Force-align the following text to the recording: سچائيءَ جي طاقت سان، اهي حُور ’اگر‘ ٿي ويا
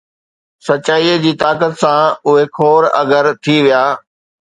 سچائيءَ 0.67 1.17
جي 1.25 1.33
طاقت 1.43 1.75
سان، 1.81 2.01
اهي 2.31 2.45
حُور 2.55 2.83
’اگر‘ 3.01 3.29
ٿي 3.43 3.55
ويا 3.65 3.83